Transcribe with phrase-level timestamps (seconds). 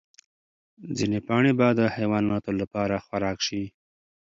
[0.97, 3.63] ځینې پاڼې به د حیواناتو لپاره خوراک شي.